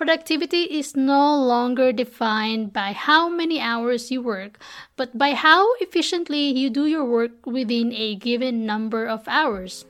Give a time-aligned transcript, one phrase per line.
[0.00, 4.58] Productivity is no longer defined by how many hours you work,
[4.96, 9.84] but by how efficiently you do your work within a given number of hours.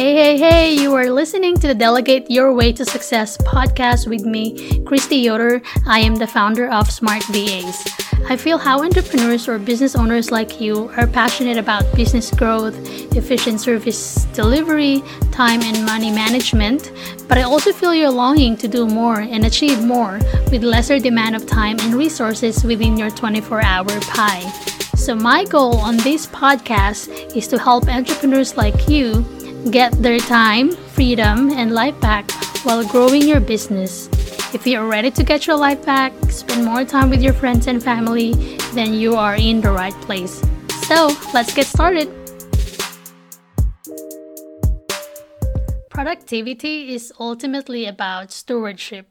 [0.00, 4.24] Hey, hey, hey, you are listening to the Delegate Your Way to Success podcast with
[4.24, 5.60] me, Kristy Yoder.
[5.84, 7.84] I am the founder of Smart VAs.
[8.26, 12.74] I feel how entrepreneurs or business owners like you are passionate about business growth,
[13.14, 16.92] efficient service delivery, time and money management,
[17.28, 20.18] but I also feel you're longing to do more and achieve more
[20.50, 24.50] with lesser demand of time and resources within your 24 hour pie.
[24.96, 29.26] So, my goal on this podcast is to help entrepreneurs like you
[29.68, 32.30] get their time, freedom, and life back
[32.64, 34.08] while growing your business.
[34.54, 37.82] If you're ready to get your life back, spend more time with your friends and
[37.82, 38.32] family,
[38.72, 40.42] then you are in the right place.
[40.88, 42.08] So, let's get started.
[45.90, 49.06] Productivity is ultimately about stewardship.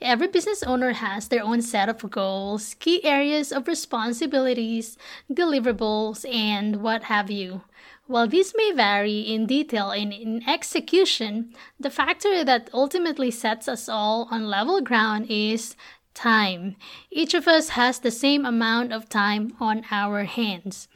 [0.00, 4.96] Every business owner has their own set of goals, key areas of responsibilities,
[5.30, 7.62] deliverables, and what have you.
[8.06, 13.88] While these may vary in detail and in execution, the factor that ultimately sets us
[13.88, 15.74] all on level ground is
[16.12, 16.76] time.
[17.10, 20.88] Each of us has the same amount of time on our hands.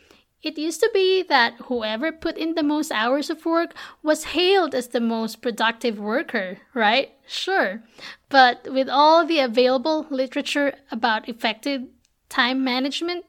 [0.42, 4.74] It used to be that whoever put in the most hours of work was hailed
[4.74, 7.10] as the most productive worker, right?
[7.26, 7.82] Sure.
[8.28, 11.82] But with all the available literature about effective
[12.28, 13.24] time management,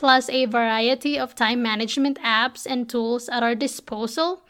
[0.00, 4.40] plus a variety of time management apps and tools at our disposal,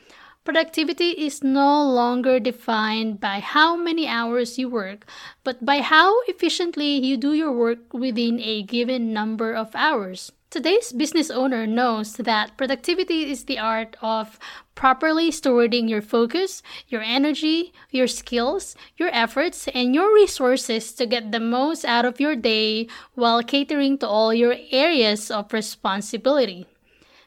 [0.44, 5.06] productivity is no longer defined by how many hours you work,
[5.44, 10.32] but by how efficiently you do your work within a given number of hours.
[10.50, 14.36] Today's business owner knows that productivity is the art of
[14.74, 21.30] properly stewarding your focus, your energy, your skills, your efforts, and your resources to get
[21.30, 26.66] the most out of your day while catering to all your areas of responsibility.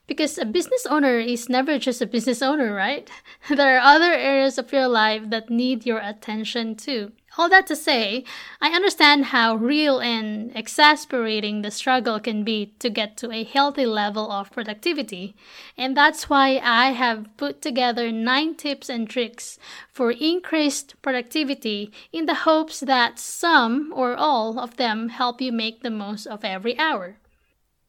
[0.06, 3.09] Because a business owner is never just a business owner, right?
[3.50, 7.14] There are other areas of your life that need your attention too.
[7.36, 8.25] All that to say,
[8.62, 13.88] I understand how real and exasperating the struggle can be to get to a healthy
[13.88, 15.36] level of productivity.
[15.75, 19.58] And that's why I have put together nine tips and tricks
[19.91, 25.81] for increased productivity in the hopes that some or all of them help you make
[25.81, 27.18] the most of every hour.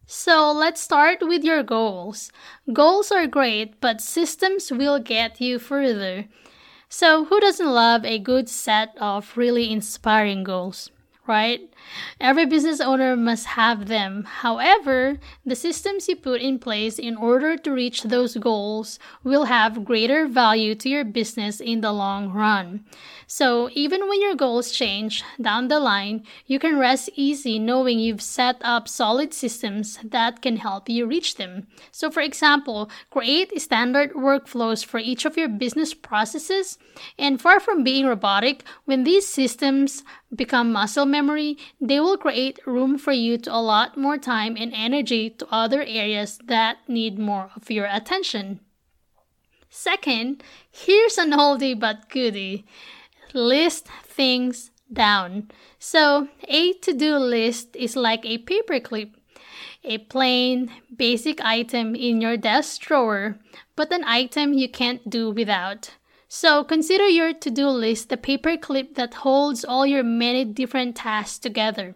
[0.06, 2.31] So let's start with your goals.
[2.72, 6.26] Goals are great, but systems will get you further.
[6.88, 10.91] So, who doesn't love a good set of really inspiring goals?
[11.26, 11.60] right?
[12.21, 14.25] Every business owner must have them.
[14.25, 19.84] However, the systems you put in place in order to reach those goals will have
[19.84, 22.84] greater value to your business in the long run.
[23.27, 28.22] So, even when your goals change down the line, you can rest easy knowing you've
[28.22, 31.66] set up solid systems that can help you reach them.
[31.91, 36.78] So, for example, create standard workflows for each of your business processes.
[37.19, 40.03] And far from being robotic, when these systems
[40.34, 45.31] become muscle memory, they will create room for you to allot more time and energy
[45.31, 48.61] to other areas that need more of your attention.
[49.69, 52.65] Second, here's an oldie but goodie
[53.34, 55.51] list things down.
[55.79, 59.13] So, a to do list is like a paperclip,
[59.83, 63.37] a plain, basic item in your desk drawer,
[63.77, 65.91] but an item you can't do without.
[66.37, 71.39] So consider your to do list the paperclip that holds all your many different tasks
[71.39, 71.95] together.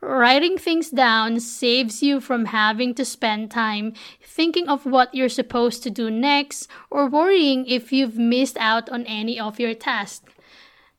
[0.00, 5.82] Writing things down saves you from having to spend time thinking of what you're supposed
[5.82, 10.32] to do next or worrying if you've missed out on any of your tasks.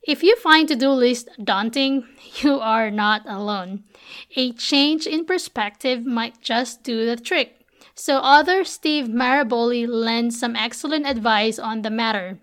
[0.04, 2.04] If you find to do list daunting,
[2.42, 3.86] you are not alone.
[4.36, 7.62] A change in perspective might just do the trick.
[7.96, 12.40] So author Steve Maraboli lends some excellent advice on the matter.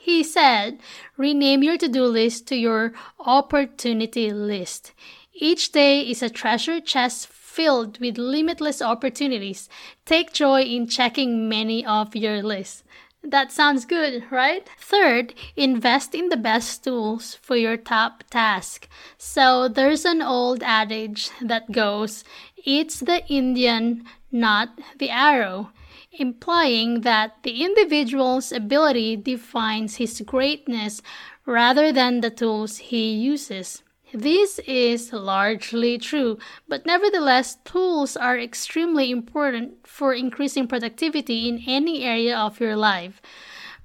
[0.00, 0.78] He said,
[1.16, 4.92] rename your to do list to your opportunity list.
[5.34, 9.68] Each day is a treasure chest filled with limitless opportunities.
[10.06, 12.84] Take joy in checking many of your lists.
[13.24, 14.68] That sounds good, right?
[14.78, 18.88] Third, invest in the best tools for your top task.
[19.18, 22.22] So there's an old adage that goes,
[22.56, 25.70] it's the Indian, not the arrow
[26.18, 31.00] implying that the individual's ability defines his greatness
[31.46, 33.82] rather than the tools he uses.
[34.12, 42.04] This is largely true, but nevertheless, tools are extremely important for increasing productivity in any
[42.04, 43.20] area of your life.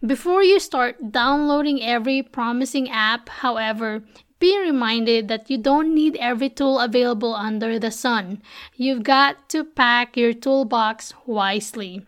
[0.06, 4.04] Before you start downloading every promising app, however,
[4.40, 8.42] be reminded that you don't need every tool available under the sun.
[8.76, 12.06] You've got to pack your toolbox wisely.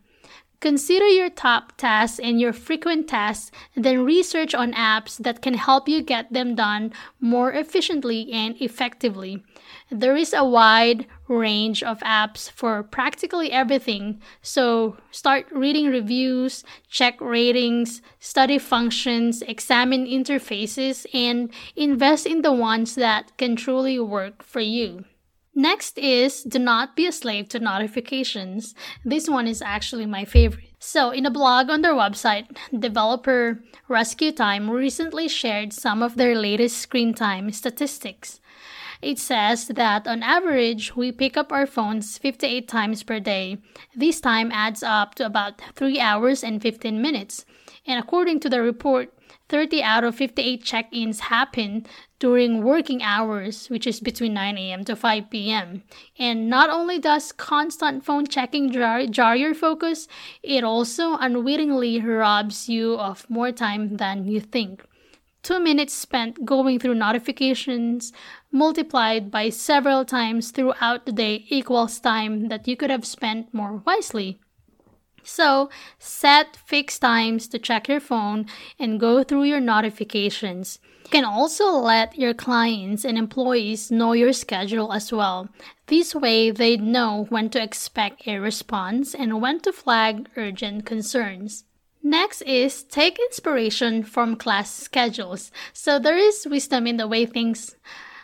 [0.65, 5.87] Consider your top tasks and your frequent tasks, then research on apps that can help
[5.87, 9.43] you get them done more efficiently and effectively.
[9.91, 17.21] There is a wide range of apps for practically everything, so start reading reviews, check
[17.21, 24.61] ratings, study functions, examine interfaces, and invest in the ones that can truly work for
[24.61, 25.05] you.
[25.57, 28.75] Next is do not be a slave to notifications.
[29.05, 30.73] This one is actually my favorite.
[30.79, 36.77] So, in a blog on their website, developer RescueTime recently shared some of their latest
[36.77, 38.41] screen time statistics.
[39.01, 43.57] It says that on average, we pick up our phones 58 times per day.
[43.95, 47.45] This time adds up to about 3 hours and 15 minutes.
[47.87, 49.13] And according to the report,
[49.47, 51.85] 30 out of 58 check ins happen
[52.19, 54.83] during working hours, which is between 9 a.m.
[54.85, 55.83] to 5 p.m.
[56.17, 60.07] And not only does constant phone checking jar, jar your focus,
[60.41, 64.83] it also unwittingly robs you of more time than you think.
[65.43, 68.11] Two minutes spent going through notifications
[68.51, 73.83] multiplied by several times throughout the day equals time that you could have spent more
[73.85, 74.39] wisely.
[75.25, 78.45] So, set fixed times to check your phone
[78.79, 80.77] and go through your notifications.
[81.05, 85.49] You can also let your clients and employees know your schedule as well.
[85.87, 91.63] This way, they know when to expect a response and when to flag urgent concerns.
[92.03, 95.51] Next is take inspiration from class schedules.
[95.73, 97.75] So, there is wisdom in the way things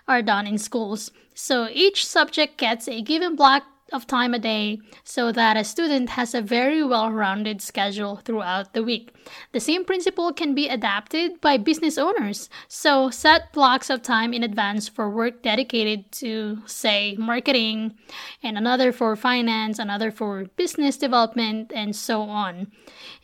[0.07, 1.11] are done in schools.
[1.33, 6.09] So, each subject gets a given block of time a day so that a student
[6.11, 9.13] has a very well rounded schedule throughout the week.
[9.51, 12.49] The same principle can be adapted by business owners.
[12.67, 17.95] So set blocks of time in advance for work dedicated to, say, marketing,
[18.41, 22.71] and another for finance, another for business development, and so on.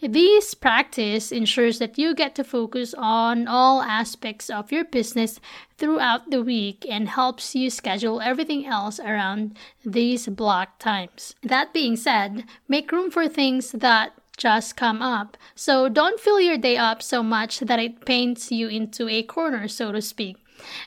[0.01, 5.39] This practice ensures that you get to focus on all aspects of your business
[5.77, 11.35] throughout the week and helps you schedule everything else around these block times.
[11.43, 15.37] That being said, make room for things that just come up.
[15.55, 19.67] So don't fill your day up so much that it paints you into a corner,
[19.67, 20.37] so to speak.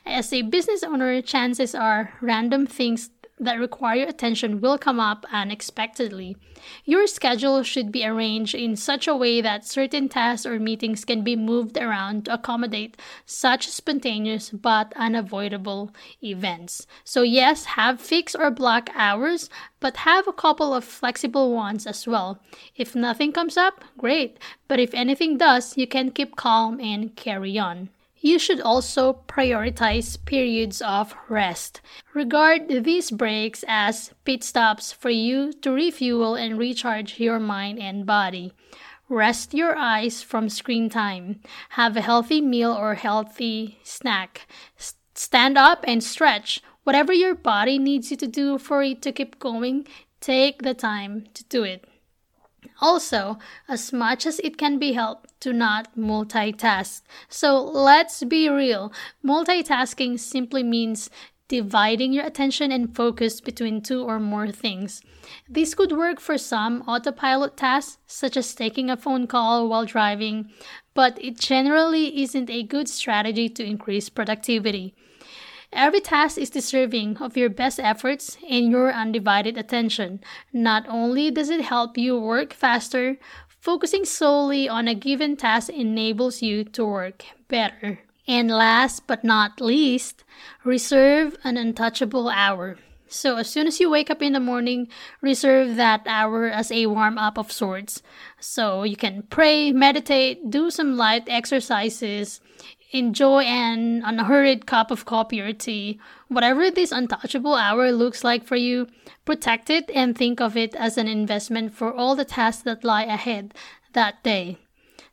[0.05, 3.09] As a business owner, chances are random things
[3.41, 6.37] that require attention will come up unexpectedly.
[6.85, 11.23] Your schedule should be arranged in such a way that certain tasks or meetings can
[11.23, 15.91] be moved around to accommodate such spontaneous but unavoidable
[16.23, 16.85] events.
[17.03, 19.49] So, yes, have fixed or block hours,
[19.79, 22.39] but have a couple of flexible ones as well.
[22.75, 27.57] If nothing comes up, great, but if anything does, you can keep calm and carry
[27.57, 27.89] on.
[28.23, 31.81] You should also prioritize periods of rest.
[32.13, 38.05] Regard these breaks as pit stops for you to refuel and recharge your mind and
[38.05, 38.53] body.
[39.09, 41.41] Rest your eyes from screen time.
[41.69, 44.47] Have a healthy meal or healthy snack.
[45.15, 46.61] stand up and stretch.
[46.83, 49.87] Whatever your body needs you to do for it to keep going,
[50.19, 51.85] take the time to do it.
[52.81, 53.37] Also,
[53.69, 57.01] as much as it can be helped, do not multitask.
[57.29, 58.91] So let's be real.
[59.23, 61.09] Multitasking simply means
[61.47, 65.01] dividing your attention and focus between two or more things.
[65.49, 70.49] This could work for some autopilot tasks, such as taking a phone call while driving,
[70.93, 74.95] but it generally isn't a good strategy to increase productivity.
[75.73, 80.19] Every task is deserving of your best efforts and your undivided attention.
[80.51, 86.41] Not only does it help you work faster, focusing solely on a given task enables
[86.41, 87.99] you to work better.
[88.27, 90.23] And last but not least,
[90.63, 92.77] reserve an untouchable hour.
[93.07, 94.87] So, as soon as you wake up in the morning,
[95.19, 98.01] reserve that hour as a warm up of sorts.
[98.39, 102.39] So, you can pray, meditate, do some light exercises,
[102.91, 105.99] enjoy an unhurried cup of coffee or tea.
[106.27, 108.87] Whatever this untouchable hour looks like for you,
[109.25, 113.03] protect it and think of it as an investment for all the tasks that lie
[113.03, 113.53] ahead
[113.93, 114.57] that day.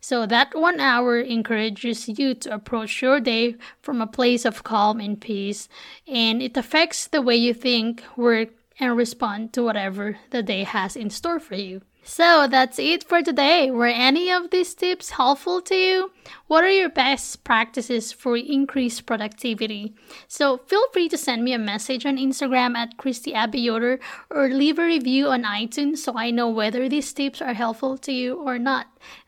[0.01, 5.01] So that one hour encourages you to approach your day from a place of calm
[5.01, 5.69] and peace,
[6.07, 10.95] and it affects the way you think, work, and respond to whatever the day has
[10.95, 11.83] in store for you.
[12.09, 13.71] So that's it for today.
[13.71, 16.11] Were any of these tips helpful to you?
[16.47, 19.95] What are your best practices for increased productivity?
[20.27, 24.01] So feel free to send me a message on Instagram at Kristy Yoder
[24.31, 28.11] or leave a review on iTunes so I know whether these tips are helpful to
[28.11, 28.87] you or not.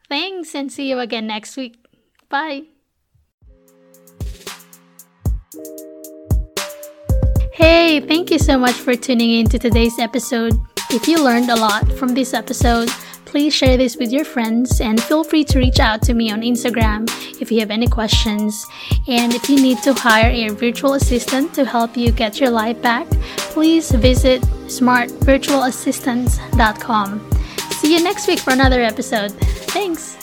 [0.08, 1.76] Thanks and see you again next week.
[2.30, 2.62] Bye.
[7.52, 10.58] Hey, thank you so much for tuning in to today's episode.
[10.92, 12.88] If you learned a lot from this episode,
[13.24, 16.40] please share this with your friends and feel free to reach out to me on
[16.40, 17.08] Instagram
[17.40, 18.66] if you have any questions.
[19.06, 22.82] And if you need to hire a virtual assistant to help you get your life
[22.82, 23.08] back,
[23.54, 27.30] please visit smartvirtualassistants.com.
[27.70, 29.30] See you next week for another episode.
[29.70, 30.19] Thanks.